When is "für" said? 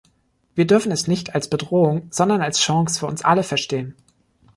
2.99-3.05